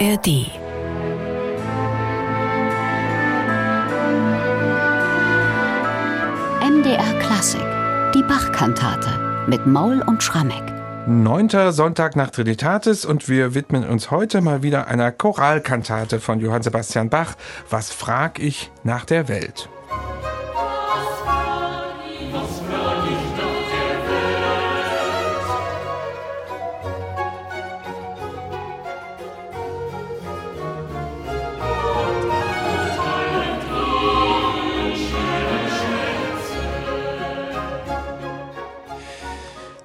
[0.00, 0.50] ARD
[6.62, 7.60] MDR Klassik,
[8.12, 10.64] die Bachkantate mit Maul und Schrammeck.
[11.06, 16.62] Neunter Sonntag nach Trinitatis und wir widmen uns heute mal wieder einer Choralkantate von Johann
[16.62, 17.36] Sebastian Bach.
[17.70, 19.68] Was frag ich nach der Welt?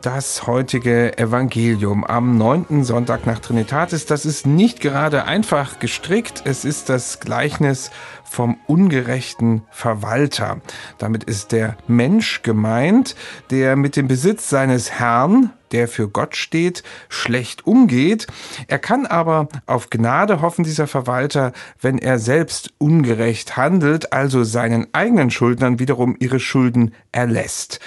[0.02, 6.44] Das heutige Evangelium am neunten Sonntag nach Trinitatis, das ist nicht gerade einfach gestrickt.
[6.46, 7.92] Es ist das Gleichnis
[8.24, 10.62] vom ungerechten Verwalter.
[11.00, 13.18] Damit ist der Mensch gemeint,
[13.50, 18.28] der mit dem Besitz seines Herrn, der für Gott steht, schlecht umgeht.
[18.68, 21.52] Er kann aber auf Gnade hoffen, dieser Verwalter,
[21.82, 27.82] wenn er selbst ungerecht handelt, also seinen eigenen Schuldnern wiederum ihre Schulden erlässt.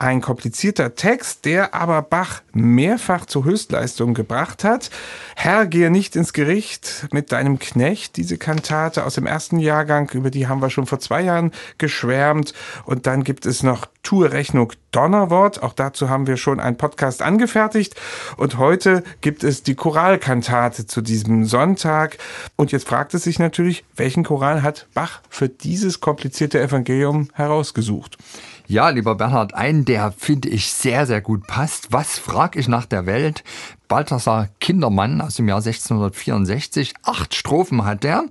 [0.00, 4.90] Ein komplizierter Text, der aber Bach mehrfach zur Höchstleistung gebracht hat.
[5.36, 10.30] Herr, gehe nicht ins Gericht mit deinem Knecht, diese Kantate aus dem ersten Jahrgang, über
[10.30, 12.54] die haben wir schon vor zwei Jahren geschwärmt.
[12.84, 15.62] Und dann gibt es noch Tue Rechnung Donnerwort.
[15.62, 17.94] Auch dazu haben wir schon einen Podcast angefertigt.
[18.36, 22.18] Und heute gibt es die Choralkantate zu diesem Sonntag.
[22.56, 28.18] Und jetzt fragt es sich natürlich, welchen Choral hat Bach für dieses komplizierte Evangelium herausgesucht?
[28.66, 31.92] Ja, lieber Bernhard, einen, der finde ich sehr, sehr gut passt.
[31.92, 33.44] Was frag ich nach der Welt?
[33.88, 36.94] Balthasar Kindermann aus dem Jahr 1664.
[37.02, 38.24] Acht Strophen hat der.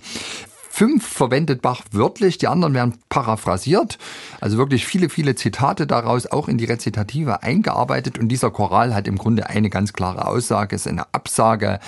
[0.68, 3.96] Fünf verwendet Bach wörtlich, die anderen werden paraphrasiert.
[4.40, 8.18] Also wirklich viele, viele Zitate daraus auch in die Rezitative eingearbeitet.
[8.18, 10.74] Und dieser Choral hat im Grunde eine ganz klare Aussage.
[10.74, 11.78] Ist eine Absage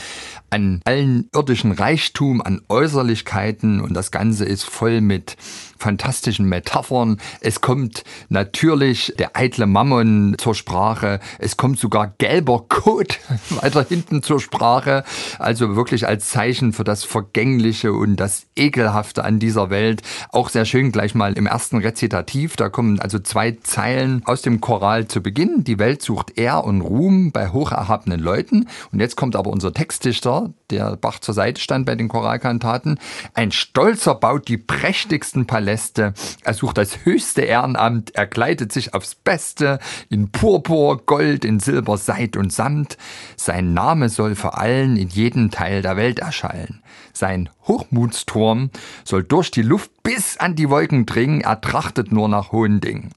[0.51, 3.81] an allen irdischen Reichtum, an Äußerlichkeiten.
[3.81, 5.37] Und das Ganze ist voll mit
[5.79, 7.19] fantastischen Metaphern.
[7.41, 11.21] Es kommt natürlich der eitle Mammon zur Sprache.
[11.39, 13.19] Es kommt sogar gelber Kot
[13.51, 15.05] weiter hinten zur Sprache.
[15.39, 20.03] Also wirklich als Zeichen für das Vergängliche und das Ekelhafte an dieser Welt.
[20.31, 22.57] Auch sehr schön gleich mal im ersten Rezitativ.
[22.57, 25.65] Da kommen also zwei Zeilen aus dem Choral zu Beginn.
[25.65, 28.69] Die Welt sucht Ehr und Ruhm bei hocherhabenen Leuten.
[28.93, 32.99] Und jetzt kommt aber unser Textdichter, der Bach zur Seite stand bei den Choralkantaten.
[33.35, 36.15] Ein Stolzer baut die prächtigsten Paläste.
[36.45, 38.15] Er sucht das höchste Ehrenamt.
[38.15, 39.79] Er kleidet sich aufs Beste
[40.09, 42.97] in Purpur, Gold, in Silber, Seid und Samt.
[43.37, 46.83] Sein Name soll vor allen in jedem Teil der Welt erschallen.
[47.13, 48.71] Sein Hochmutsturm
[49.05, 51.41] soll durch die Luft bis an die Wolken dringen.
[51.41, 53.11] Er trachtet nur nach hohen Dingen.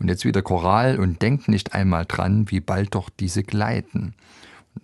[0.00, 4.14] Und jetzt wieder Choral und denkt nicht einmal dran, wie bald doch diese gleiten.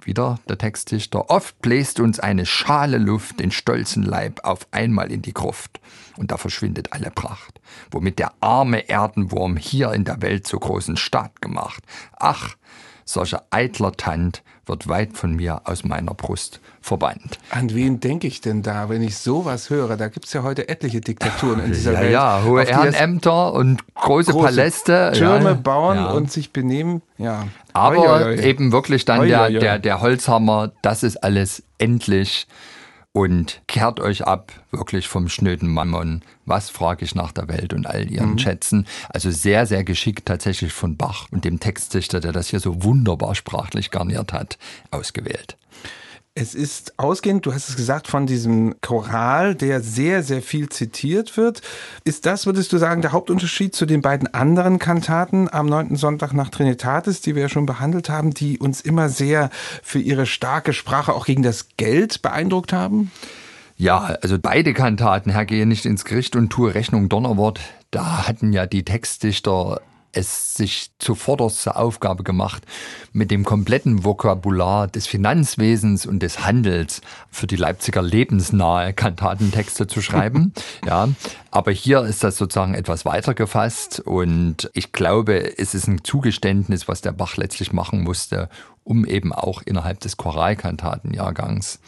[0.03, 1.31] Wieder der Textdichter.
[1.31, 5.81] Oft bläst uns eine schale Luft den stolzen Leib auf einmal in die Gruft.
[6.17, 7.61] Und da verschwindet alle Pracht,
[7.91, 11.83] womit der arme Erdenwurm hier in der Welt so großen Staat gemacht.
[12.17, 12.57] Ach,
[13.07, 17.39] solcher eitler Tant wird weit von mir aus meiner Brust verbannt.
[17.51, 19.97] An wen denke ich denn da, wenn ich sowas höre?
[19.97, 22.13] Da gibt es ja heute etliche Diktaturen in dieser ja, Welt.
[22.13, 25.13] Ja, hohe Ehrenämter und große, große Paläste.
[25.15, 26.11] Türme ja, bauen ja.
[26.11, 27.01] und sich benehmen.
[27.17, 27.47] Ja.
[27.73, 28.43] Aber oi, oi, oi.
[28.43, 32.49] eben wirklich dann der, der, der Holzhammer, das ist alles endlich
[33.17, 36.21] und kehrt euch ab, wirklich vom schnöden Mammon.
[36.45, 38.39] Was frage ich nach der Welt und all ihren Mhm.
[38.39, 38.87] Schätzen?
[39.09, 43.35] Also sehr, sehr geschickt tatsächlich von Bach und dem Textdichter, der das hier so wunderbar
[43.35, 44.59] sprachlich garniert hat,
[44.91, 45.57] ausgewählt.
[46.39, 51.39] Es ist ausgehend, du hast es gesagt, von diesem Choral, der sehr, sehr viel zitiert
[51.39, 51.63] wird.
[52.05, 56.35] Ist das, würdest du sagen, der Hauptunterschied zu den beiden anderen Kantaten am neunten Sonntag
[56.35, 59.49] nach Trinitatis, die wir ja schon behandelt haben, die uns immer sehr
[59.83, 63.11] für ihre starke Sprache auch gegen das Geld beeindruckt haben?
[63.79, 67.61] Ja, also beide Kantaten, Herr gehe nicht ins Gericht und tue Rechnung Donnerwort,
[67.91, 69.81] da hatten ja die Textdichter
[70.17, 72.65] es sich zuvorderst zur Aufgabe gemacht,
[73.13, 80.01] mit dem kompletten Vokabular des Finanzwesens und des Handels für die Leipziger lebensnahe Kantatentexte zu
[80.01, 80.53] schreiben.
[80.87, 81.09] ja,
[81.51, 86.89] aber hier ist das sozusagen etwas weiter gefasst und ich glaube, es ist ein Zugeständnis,
[86.89, 88.49] was der Bach letztlich machen musste,
[88.85, 91.81] um eben auch innerhalb des Choralkantatenjahrgangs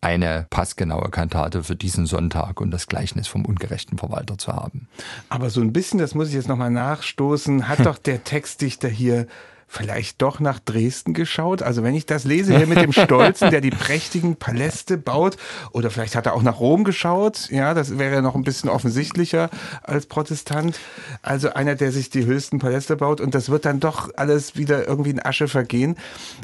[0.00, 4.88] eine passgenaue Kantate für diesen Sonntag und das Gleichnis vom ungerechten Verwalter zu haben.
[5.28, 9.26] Aber so ein bisschen, das muss ich jetzt nochmal nachstoßen, hat doch der Textdichter hier
[9.68, 11.62] vielleicht doch nach Dresden geschaut?
[11.62, 15.36] Also wenn ich das lese hier mit dem Stolzen, der die prächtigen Paläste baut,
[15.72, 19.50] oder vielleicht hat er auch nach Rom geschaut, ja, das wäre noch ein bisschen offensichtlicher
[19.82, 20.78] als Protestant.
[21.22, 24.86] Also einer, der sich die höchsten Paläste baut und das wird dann doch alles wieder
[24.86, 25.96] irgendwie in Asche vergehen.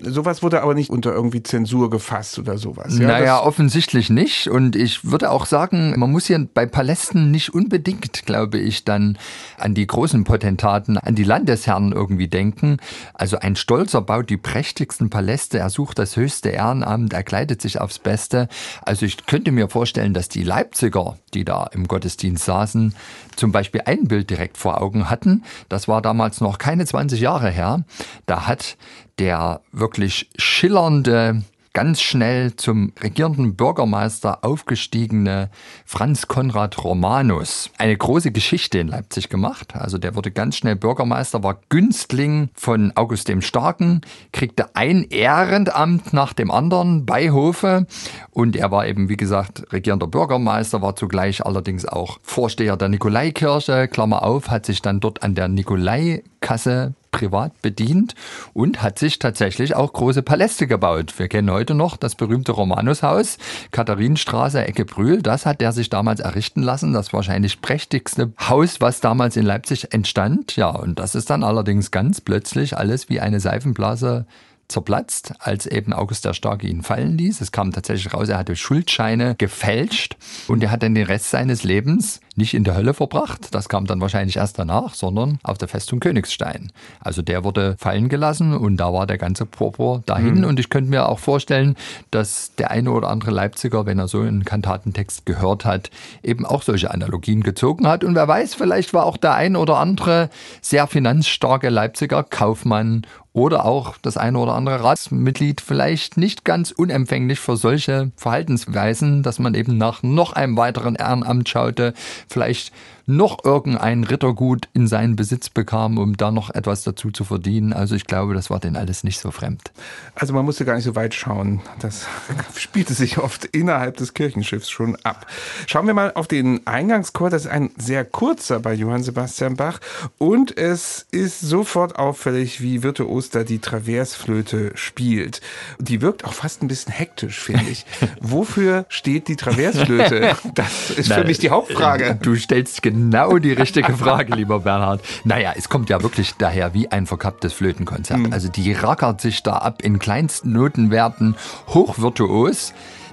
[0.03, 2.99] Sowas wurde aber nicht unter irgendwie Zensur gefasst oder sowas.
[2.99, 4.49] Ja, naja, offensichtlich nicht.
[4.49, 9.19] Und ich würde auch sagen, man muss hier bei Palästen nicht unbedingt, glaube ich, dann
[9.57, 12.79] an die großen Potentaten, an die Landesherren irgendwie denken.
[13.15, 17.81] Also ein Stolzer baut die prächtigsten Paläste, er sucht das höchste Ehrenamt, er kleidet sich
[17.81, 18.49] aufs Beste.
[18.83, 22.95] Also ich könnte mir vorstellen, dass die Leipziger, die da im Gottesdienst saßen,
[23.37, 25.45] zum Beispiel ein Bild direkt vor Augen hatten.
[25.69, 27.85] Das war damals noch keine 20 Jahre her.
[28.27, 28.77] Da hat
[29.19, 31.43] der wirklich schillernde
[31.75, 35.51] ganz schnell zum regierenden Bürgermeister aufgestiegene
[35.87, 37.71] Franz Konrad Romanus.
[37.79, 39.75] Eine große Geschichte in Leipzig gemacht.
[39.75, 44.03] Also der wurde ganz schnell Bürgermeister, war Günstling von August dem Starken,
[44.33, 47.87] kriegte ein Ehrenamt nach dem anderen bei Hofe.
[48.31, 53.89] Und er war eben, wie gesagt, regierender Bürgermeister, war zugleich allerdings auch Vorsteher der Nikolaikirche,
[53.89, 58.17] Klammer auf, hat sich dann dort an der Nikolaikasse privat bedient
[58.53, 61.17] und hat sich tatsächlich auch große Paläste gebaut.
[61.19, 63.39] Wir kennen heute noch das berühmte Romanushaus,
[63.71, 65.23] Katharinenstraße, Ecke Brühl.
[65.23, 66.93] Das hat er sich damals errichten lassen.
[66.93, 70.57] Das wahrscheinlich prächtigste Haus, was damals in Leipzig entstand.
[70.57, 74.27] Ja, und das ist dann allerdings ganz plötzlich alles wie eine Seifenblase
[74.73, 77.41] zerplatzt, als eben August der Starke ihn fallen ließ.
[77.41, 80.17] Es kam tatsächlich raus, er hatte Schuldscheine gefälscht
[80.49, 83.87] und er hat dann den Rest seines Lebens nicht in der Hölle verbracht, das kam
[83.87, 86.73] dann wahrscheinlich erst danach, sondern auf der Festung Königstein.
[87.01, 90.39] Also der wurde fallen gelassen und da war der ganze Purpur dahin.
[90.39, 90.45] Mhm.
[90.45, 91.77] Und ich könnte mir auch vorstellen,
[92.11, 95.91] dass der eine oder andere Leipziger, wenn er so einen Kantatentext gehört hat,
[96.23, 98.03] eben auch solche Analogien gezogen hat.
[98.03, 100.31] Und wer weiß, vielleicht war auch der ein oder andere
[100.63, 107.41] sehr finanzstarke Leipziger Kaufmann oder auch das eine oder andere Ratsmitglied vielleicht nicht ganz unempfänglich
[107.41, 111.95] für solche Verhaltensweisen, dass man eben nach noch einem weiteren Ehrenamt schaute,
[112.29, 112.73] vielleicht
[113.07, 117.73] noch irgendein Rittergut in seinen Besitz bekam, um da noch etwas dazu zu verdienen.
[117.73, 119.73] Also ich glaube, das war denen alles nicht so fremd.
[120.15, 121.61] Also man musste gar nicht so weit schauen.
[121.81, 122.07] Das
[122.57, 125.27] spielte sich oft innerhalb des Kirchenschiffs schon ab.
[125.67, 127.31] Schauen wir mal auf den Eingangschor.
[127.31, 129.81] Das ist ein sehr kurzer bei Johann Sebastian Bach.
[130.19, 135.41] Und es ist sofort auffällig, wie virtuos da die Traversflöte spielt.
[135.79, 137.85] Die wirkt auch fast ein bisschen hektisch, finde ich.
[138.21, 140.37] Wofür steht die Traversflöte?
[140.55, 142.19] Das ist für mich die Hauptfrage.
[142.21, 145.01] Du stellst genau die richtige Frage, lieber Bernhard.
[145.25, 148.19] Naja, es kommt ja wirklich daher wie ein verkapptes Flötenkonzert.
[148.19, 148.33] Mhm.
[148.33, 151.37] Also die rackert sich da ab in kleinsten Notenwerten
[151.69, 152.73] hochvirtuos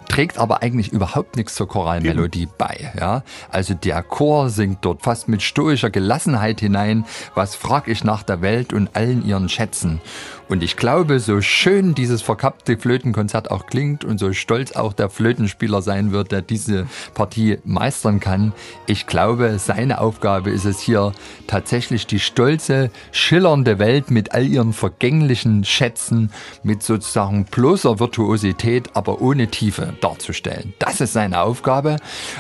[0.09, 2.91] trägt aber eigentlich überhaupt nichts zur Choralmelodie bei.
[2.99, 3.23] Ja?
[3.49, 7.05] Also der Chor singt dort fast mit stoischer Gelassenheit hinein,
[7.35, 10.01] was frag ich nach der Welt und allen ihren Schätzen.
[10.49, 15.11] Und ich glaube, so schön dieses verkappte Flötenkonzert auch klingt und so stolz auch der
[15.11, 18.53] Flötenspieler sein wird, der diese Partie meistern kann,
[18.87, 21.13] ich glaube, seine Aufgabe ist es hier
[21.45, 26.31] tatsächlich die stolze, schillernde Welt mit all ihren vergänglichen Schätzen,
[26.63, 30.73] mit sozusagen bloßer Virtuosität, aber ohne Tiefe darzustellen.
[30.79, 31.97] Das ist seine Aufgabe.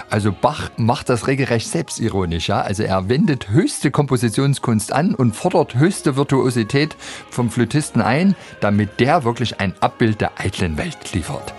[0.09, 2.49] Also Bach macht das regelrecht selbstironisch.
[2.49, 2.61] Ja?
[2.61, 6.95] Also er wendet höchste Kompositionskunst an und fordert höchste Virtuosität
[7.29, 11.53] vom Flötisten ein, damit der wirklich ein Abbild der eitlen Welt liefert.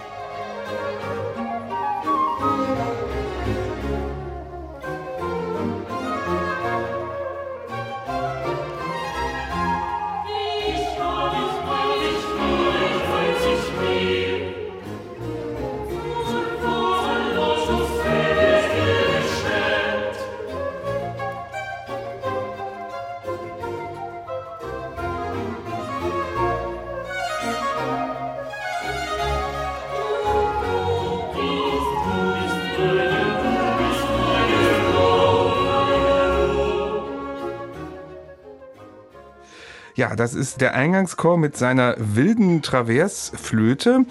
[40.00, 44.06] Ja, das ist der Eingangschor mit seiner wilden Traversflöte.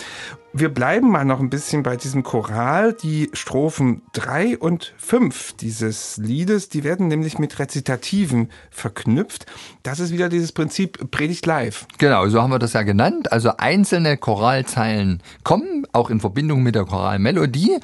[0.54, 2.94] Wir bleiben mal noch ein bisschen bei diesem Choral.
[2.94, 9.48] Die Strophen 3 und 5 dieses Liedes, die werden nämlich mit Rezitativen verknüpft.
[9.82, 11.88] Das ist wieder dieses Prinzip Predigt live.
[11.98, 13.32] Genau, so haben wir das ja genannt.
[13.32, 17.80] Also einzelne Choralzeilen kommen, auch in Verbindung mit der Choralmelodie.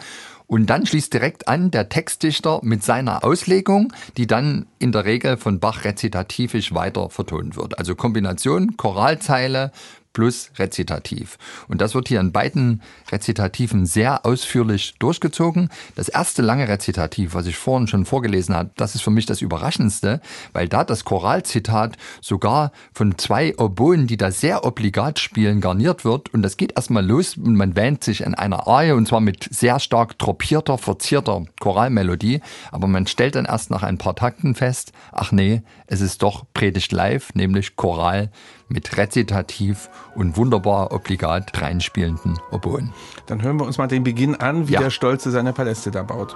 [0.48, 5.38] Und dann schließt direkt an der Textdichter mit seiner Auslegung, die dann in der Regel
[5.38, 7.80] von Bach rezitativisch weiter vertont wird.
[7.80, 9.72] Also Kombination Choralzeile
[10.16, 11.38] plus Rezitativ.
[11.68, 12.82] Und das wird hier in beiden
[13.12, 15.70] Rezitativen sehr ausführlich durchgezogen.
[15.96, 19.42] Das erste lange Rezitativ, was ich vorhin schon vorgelesen habe, das ist für mich das
[19.42, 20.22] Überraschendste,
[20.54, 26.34] weil da das Choralzitat sogar von zwei Oboen, die da sehr obligat spielen, garniert wird.
[26.34, 29.50] Und das geht erstmal los und man wähnt sich in einer Arie und zwar mit
[29.52, 32.40] sehr stark tropierter, verzierter Choralmelodie.
[32.72, 36.46] Aber man stellt dann erst nach ein paar Takten fest, ach nee, es ist doch
[36.54, 38.32] Predigt live, nämlich Choral
[38.68, 42.94] mit Rezitativ und wunderbar obligat reinspielenden Oboen.
[43.28, 44.80] Dann hören wir uns mal den Beginn an, wie Ja.
[44.82, 46.36] der Stolze seine Paläste da baut.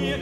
[0.00, 0.18] Ihr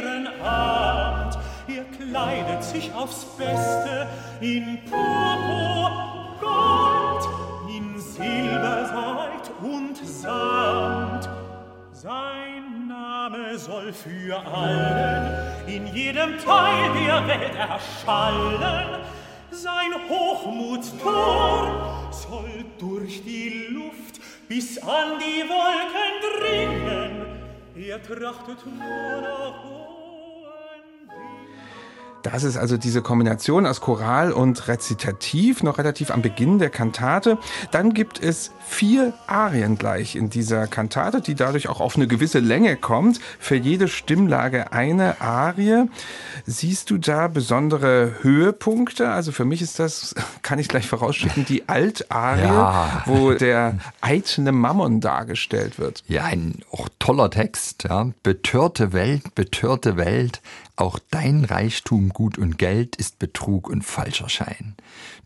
[0.00, 1.36] Ehrenamt,
[1.68, 4.08] ihr kleidet sich aufs Beste
[4.40, 5.90] in Purpur,
[6.40, 7.28] Gold,
[7.68, 11.28] in Silber seid und Samt.
[11.92, 15.34] Sein Name soll für allen
[15.66, 19.02] in jedem Teil der Welt erschallen.
[19.50, 21.68] Sein Hochmutsturm
[22.10, 27.26] soll durch die Luft bis an die Wolken dringen.
[27.76, 29.79] Er trachtet nur nach.
[32.22, 37.38] Das ist also diese Kombination aus Choral und Rezitativ, noch relativ am Beginn der Kantate.
[37.70, 42.38] Dann gibt es vier Arien gleich in dieser Kantate, die dadurch auch auf eine gewisse
[42.38, 43.20] Länge kommt.
[43.38, 45.86] Für jede Stimmlage eine Arie.
[46.46, 49.08] Siehst du da besondere Höhepunkte?
[49.10, 53.02] Also für mich ist das, kann ich gleich vorausschicken, die Altarie, Ja.
[53.06, 56.02] wo der eitne Mammon dargestellt wird.
[56.06, 57.84] Ja, ein auch toller Text.
[57.88, 58.08] Ja.
[58.22, 60.40] Betörte Welt, betörte Welt,
[60.80, 64.74] auch dein Reichtum, Gut und Geld ist Betrug und falscher Schein.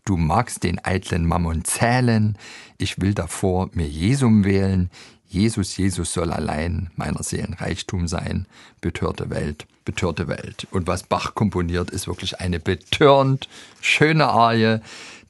[0.03, 2.37] Du magst den eitlen Mammon zählen,
[2.77, 4.89] ich will davor mir Jesum wählen.
[5.27, 8.45] Jesus, Jesus soll allein meiner Seelen Reichtum sein.
[8.81, 10.67] Betörte Welt, betörte Welt.
[10.71, 13.49] Und was Bach komponiert, ist wirklich eine betörend
[13.81, 14.79] schöne Arie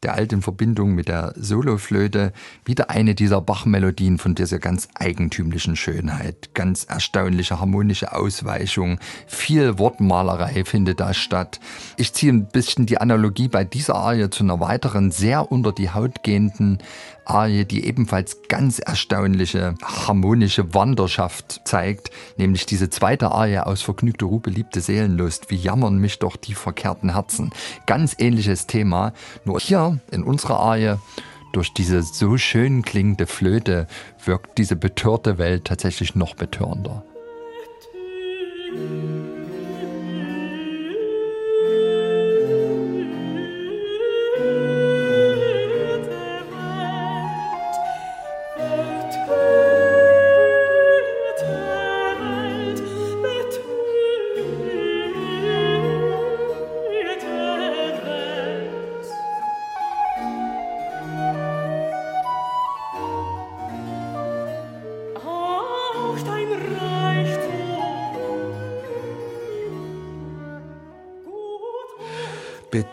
[0.05, 2.31] der alten Verbindung mit der Soloflöte,
[2.63, 10.63] wieder eine dieser Bach-Melodien von dieser ganz eigentümlichen Schönheit, ganz erstaunliche harmonische Ausweichung, viel Wortmalerei
[10.63, 11.59] findet da statt.
[11.97, 15.89] Ich ziehe ein bisschen die Analogie bei dieser Arie zu einer weiteren, sehr unter die
[15.89, 16.77] Haut gehenden
[17.25, 24.39] Arie, die ebenfalls ganz erstaunliche harmonische Wanderschaft zeigt, nämlich diese zweite Arie aus Vergnügte Ruhe,
[24.39, 27.51] beliebte Seelenlust, wie jammern mich doch die verkehrten Herzen.
[27.85, 29.13] Ganz ähnliches Thema,
[29.43, 30.95] nur hier in unserer Arie
[31.51, 33.87] durch diese so schön klingende Flöte
[34.23, 37.03] wirkt diese betörte Welt tatsächlich noch betörender.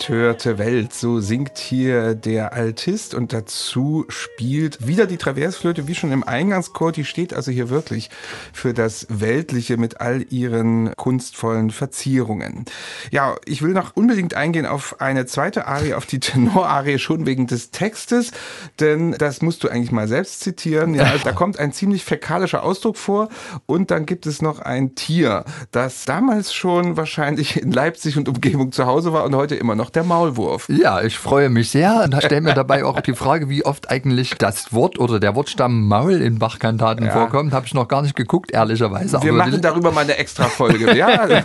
[0.03, 6.11] Betörte Welt, so singt hier der Altist und dazu spielt wieder die Traversflöte, wie schon
[6.11, 8.11] im Eingangschor, die steht also hier wirklich
[8.53, 12.65] für das Weltliche mit all ihren kunstvollen Verzierungen.
[13.13, 17.47] Ja, ich will noch unbedingt eingehen auf eine zweite Arie, auf die Tenorarie, schon wegen
[17.47, 18.33] des Textes,
[18.81, 20.95] denn das musst du eigentlich mal selbst zitieren.
[20.95, 23.29] Ja, also da kommt ein ziemlich fäkalischer Ausdruck vor
[23.67, 28.73] und dann gibt es noch ein Tier, das damals schon wahrscheinlich in Leipzig und Umgebung
[28.73, 30.69] zu Hause war und heute immer noch der Maulwurf.
[30.69, 34.35] Ja, ich freue mich sehr und stelle mir dabei auch die Frage, wie oft eigentlich
[34.35, 37.13] das Wort oder der Wortstamm Maul in Bachkantaten Ja.
[37.13, 37.53] vorkommt.
[37.53, 39.23] Habe ich noch gar nicht geguckt, ehrlicherweise.
[39.23, 40.93] Wir Aber machen darüber mal eine extra Folge.
[40.97, 41.45] Ja, also,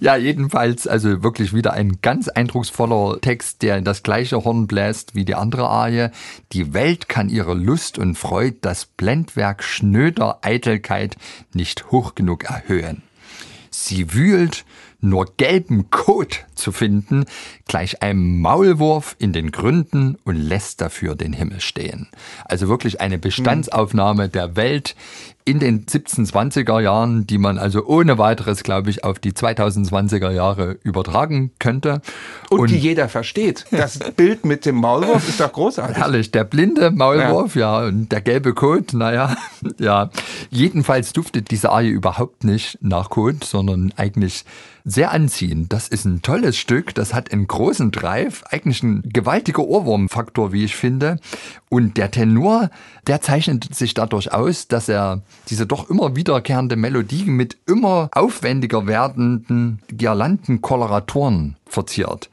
[0.00, 5.14] Ja, jedenfalls, also wirklich wieder ein ganz eindrucksvoller Text, der in das gleiche Horn bläst
[5.14, 6.08] wie die andere Arie.
[6.52, 11.16] Die Welt kann ihre Lust und Freud das Blendwerk schnöder Eitelkeit
[11.52, 13.02] nicht hoch genug erhöhen.
[13.70, 14.64] Sie wühlt,
[15.00, 17.24] nur gelben Kot zu finden,
[17.66, 22.08] gleich einem Maulwurf in den Gründen und lässt dafür den Himmel stehen.
[22.44, 24.96] Also wirklich eine Bestandsaufnahme der Welt
[25.46, 30.76] in den 1720er Jahren, die man also ohne weiteres, glaube ich, auf die 2020er Jahre
[30.82, 32.02] übertragen könnte.
[32.50, 33.64] Und, und die jeder versteht.
[33.76, 35.96] Das Bild mit dem Maulwurf ist doch großartig.
[35.96, 39.36] Herrlich, der blinde Maulwurf, ja, ja und der gelbe Kot, naja,
[39.78, 40.10] ja.
[40.50, 44.44] Jedenfalls duftet diese Arie überhaupt nicht nach Kot, sondern eigentlich
[44.84, 45.72] sehr anziehend.
[45.72, 50.64] Das ist ein tolles Stück, das hat einen großen Drive, eigentlich ein gewaltiger Ohrwurmfaktor, wie
[50.64, 51.18] ich finde.
[51.68, 52.70] Und der Tenor,
[53.06, 58.86] der zeichnet sich dadurch aus, dass er diese doch immer wiederkehrende Melodie mit immer aufwendiger
[58.86, 62.30] werdenden Girlandenkoloratoren verziert.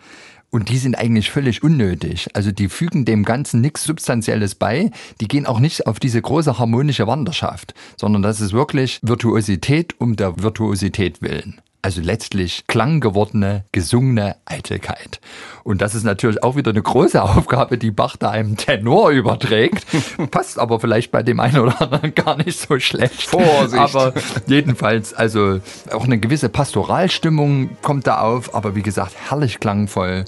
[0.52, 2.28] Und die sind eigentlich völlig unnötig.
[2.36, 4.92] Also die fügen dem Ganzen nichts Substanzielles bei.
[5.20, 10.16] Die gehen auch nicht auf diese große harmonische Wanderschaft, sondern das ist wirklich Virtuosität um
[10.16, 15.20] der Virtuosität willen also letztlich klanggewordene, gesungene Eitelkeit.
[15.66, 19.86] Und das ist natürlich auch wieder eine große Aufgabe, die Bach da einem Tenor überträgt.
[20.32, 23.24] Passt aber vielleicht bei dem einen oder anderen gar nicht so schlecht.
[23.24, 23.82] Vorsicht!
[23.82, 24.14] Aber
[24.48, 25.60] jedenfalls, also
[25.92, 30.24] auch eine gewisse Pastoralstimmung kommt da auf, aber wie gesagt, herrlich klangvoll.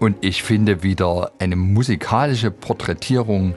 [0.00, 3.54] Und ich finde wieder eine musikalische Porträtierung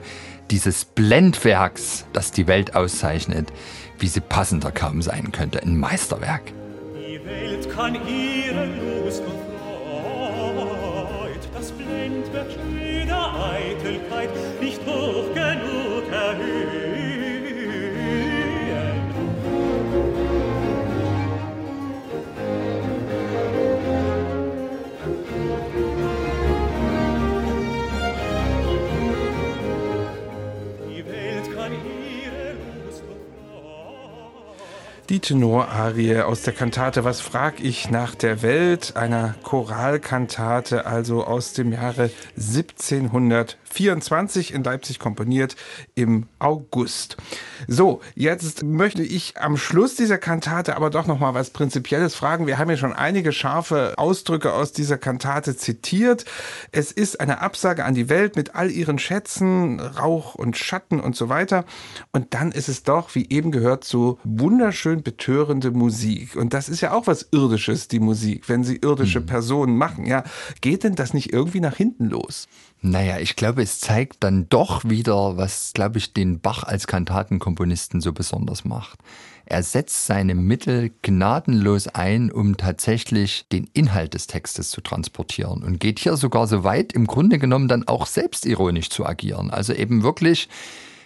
[0.50, 3.52] dieses Blendwerks, das die Welt auszeichnet,
[3.98, 5.62] wie sie passender kaum sein könnte.
[5.62, 6.42] Ein Meisterwerk.
[7.34, 9.40] Welt kann ihre Lust und
[10.54, 17.13] Freud, das Blendwerk jeder Eitelkeit nicht hoch genug erhöhen.
[35.24, 41.24] Freud Die Tenorarie aus der Kantate Was frag ich nach der Welt, einer Choralkantate, also
[41.24, 45.56] aus dem Jahre 1724 in Leipzig komponiert
[45.94, 47.16] im August.
[47.66, 52.46] So, jetzt möchte ich am Schluss dieser Kantate aber doch noch mal was Prinzipielles fragen.
[52.46, 56.26] Wir haben ja schon einige scharfe Ausdrücke aus dieser Kantate zitiert.
[56.72, 61.16] Es ist eine Absage an die Welt mit all ihren Schätzen, Rauch und Schatten und
[61.16, 61.64] so weiter.
[62.12, 66.34] Und dann ist es doch, wie eben gehört, so wunderschön betörende Musik.
[66.34, 70.06] Und das ist ja auch was Irdisches, die Musik, wenn sie irdische Personen machen.
[70.06, 70.24] Ja,
[70.60, 72.48] geht denn das nicht irgendwie nach hinten los?
[72.80, 78.00] Naja, ich glaube, es zeigt dann doch wieder, was, glaube ich, den Bach als Kantatenkomponisten
[78.00, 78.98] so besonders macht.
[79.46, 85.78] Er setzt seine Mittel gnadenlos ein, um tatsächlich den Inhalt des Textes zu transportieren und
[85.78, 89.50] geht hier sogar so weit, im Grunde genommen dann auch selbstironisch zu agieren.
[89.50, 90.48] Also eben wirklich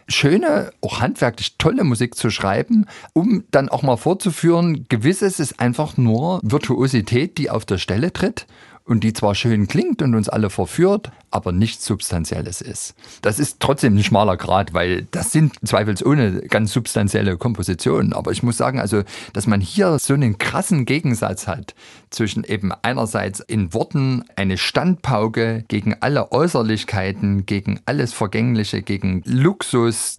[0.09, 5.97] schöne, auch handwerklich tolle Musik zu schreiben, um dann auch mal vorzuführen, gewisses ist einfach
[5.97, 8.47] nur Virtuosität, die auf der Stelle tritt
[8.89, 12.95] und die zwar schön klingt und uns alle verführt, aber nichts Substanzielles ist.
[13.21, 18.15] Das ist trotzdem ein schmaler Grad, weil das sind zweifelsohne ganz substanzielle Kompositionen.
[18.15, 19.03] Aber ich muss sagen, also,
[19.35, 21.75] dass man hier so einen krassen Gegensatz hat
[22.09, 30.19] zwischen eben einerseits in Worten eine Standpauke gegen alle Äußerlichkeiten, gegen alles Vergängliche, gegen Luxus,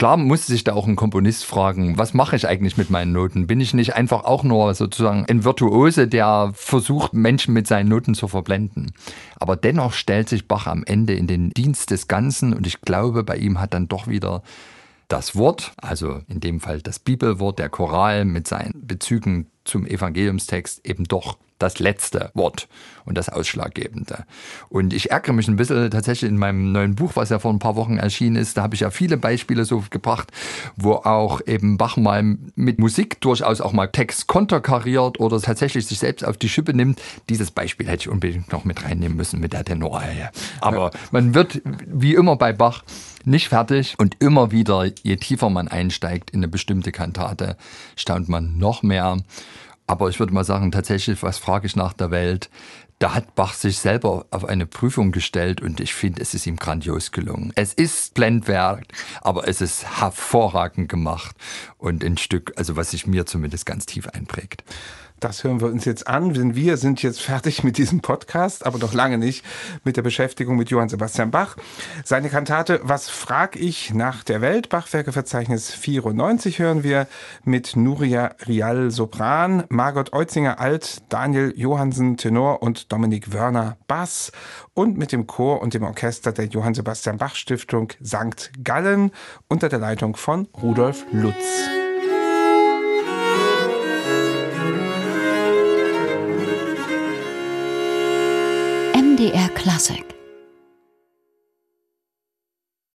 [0.00, 3.46] Klar muss sich da auch ein Komponist fragen, was mache ich eigentlich mit meinen Noten?
[3.46, 8.14] Bin ich nicht einfach auch nur sozusagen ein Virtuose, der versucht, Menschen mit seinen Noten
[8.14, 8.92] zu verblenden?
[9.38, 13.24] Aber dennoch stellt sich Bach am Ende in den Dienst des Ganzen und ich glaube,
[13.24, 14.42] bei ihm hat dann doch wieder
[15.08, 20.80] das Wort, also in dem Fall das Bibelwort, der Choral mit seinen Bezügen zum Evangeliumstext
[20.86, 22.68] eben doch das letzte Wort
[23.04, 24.24] und das Ausschlaggebende.
[24.68, 27.58] Und ich ärgere mich ein bisschen tatsächlich in meinem neuen Buch, was ja vor ein
[27.58, 30.30] paar Wochen erschienen ist, da habe ich ja viele Beispiele so gebracht,
[30.76, 32.22] wo auch eben Bach mal
[32.54, 37.00] mit Musik durchaus auch mal Text konterkariert oder tatsächlich sich selbst auf die Schippe nimmt.
[37.28, 40.30] Dieses Beispiel hätte ich unbedingt noch mit reinnehmen müssen mit der Tenoralie.
[40.60, 42.82] Aber man wird wie immer bei Bach
[43.24, 47.56] nicht fertig und immer wieder, je tiefer man einsteigt in eine bestimmte Kantate,
[47.96, 49.18] staunt man noch mehr.
[49.90, 52.48] Aber ich würde mal sagen, tatsächlich, was frage ich nach der Welt?
[53.00, 56.54] Da hat Bach sich selber auf eine Prüfung gestellt und ich finde, es ist ihm
[56.54, 57.50] grandios gelungen.
[57.56, 58.84] Es ist Blendwerk,
[59.20, 61.34] aber es ist hervorragend gemacht
[61.76, 64.62] und ein Stück, also was sich mir zumindest ganz tief einprägt.
[65.20, 68.78] Das hören wir uns jetzt an, denn wir sind jetzt fertig mit diesem Podcast, aber
[68.78, 69.44] noch lange nicht
[69.84, 71.56] mit der Beschäftigung mit Johann Sebastian Bach.
[72.04, 74.70] Seine Kantate Was frag ich nach der Welt?
[74.70, 77.06] Bachwerkeverzeichnis 94 hören wir
[77.44, 84.32] mit Nuria Rial Sopran, Margot Eutzinger Alt, Daniel Johansen Tenor und Dominik Wörner Bass
[84.72, 88.52] und mit dem Chor und dem Orchester der Johann Sebastian Bach Stiftung St.
[88.64, 89.10] Gallen
[89.48, 91.79] unter der Leitung von Rudolf Lutz.
[99.20, 100.19] MDR Klassik.